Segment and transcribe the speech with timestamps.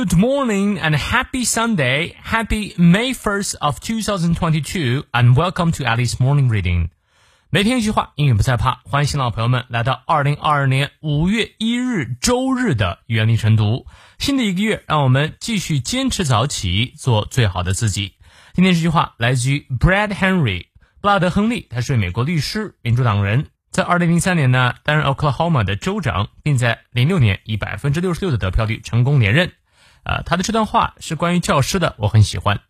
[0.00, 2.14] Good morning and happy Sunday.
[2.24, 6.88] Happy May 1st of 2022 and welcome to Alice Morning Reading.
[7.50, 8.80] 每天一句话，英语不再怕。
[8.84, 13.84] 欢迎新老朋友们来到2022年5月1日周日的原力晨读。
[14.18, 18.14] 新的一个月，让我们继续坚持早起，做最好的自己。
[18.54, 20.68] 今天这句话来自于 Brad Henry，
[21.02, 23.48] 布拉德·亨利，他是美国律师、民主党人。
[23.70, 29.52] 在二零零三年呢，担任 Oklahoma 的州长，并在零六年以百分之六十六的得票率成功连任。
[30.03, 32.61] 啊，他的这段话是关于教师的，我很喜欢。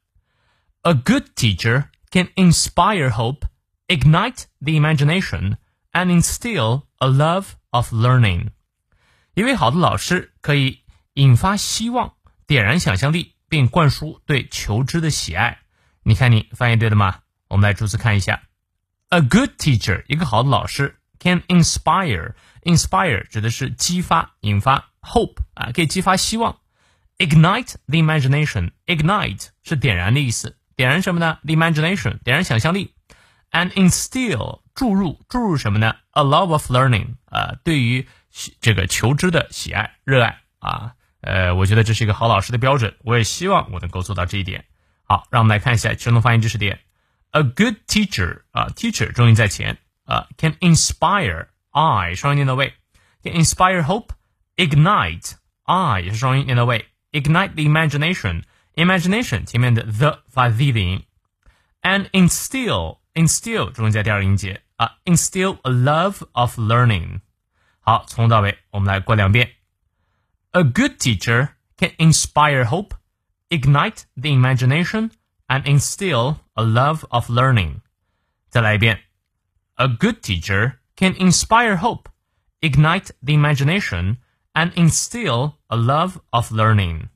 [0.82, 3.48] A good teacher can inspire hope,
[3.88, 5.58] ignite the imagination,
[5.92, 8.50] and instill a love of learning。
[9.34, 12.14] 一位好的老师可以引发希望，
[12.48, 15.60] 点燃想象力，并灌输对求知的喜爱。
[16.04, 17.20] 你看，你翻译对了吗？
[17.48, 18.44] 我们来逐词看一下。
[19.10, 26.59] A good teacher，一个好的老师，can inspire，inspire 指的是激发、引发，hope 啊，可以激发希望
[27.20, 31.40] ，ignite the imagination，ignite 是点燃的意思，点燃什么呢？
[31.44, 32.94] the imagination，点燃想象力，
[33.52, 35.96] and instill 注入，注入什么呢？
[36.12, 38.08] a love of learning 啊，对于
[38.60, 44.66] 这个求知的喜爱、热爱啊，呃，我觉得这是一个好老师的标准，我也希望我能够做到这一点。
[45.04, 46.80] 好，让我们来看一下生动发音知识点。
[47.32, 52.74] A good teacher 啊，teacher 重音在前啊，can inspire I 双音念到位，
[53.24, 54.10] can inspire hope
[54.56, 58.44] ignite I 也是双音念到位 ，ignite the imagination
[58.76, 61.06] imagination 前面的 the 发 the 的音，
[61.82, 67.22] and instill instill 重音在第二音节啊，instill a love of learning。
[67.80, 69.56] 好，从头到尾我们来过两遍。
[70.52, 72.96] A good teacher can inspire hope,
[73.50, 75.12] ignite the imagination
[75.48, 77.82] and instill a love of learning.
[78.50, 79.04] 再来一遍.
[79.76, 82.06] A good teacher can inspire hope,
[82.62, 84.18] ignite the imagination,
[84.55, 87.09] and instill a love of learning.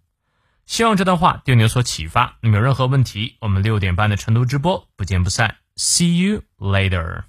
[0.66, 2.38] 希望这段话对你有所启发。
[2.40, 5.56] 那么有任何问题，我们六点半的晨读直播不见不散。
[5.76, 7.24] See you later.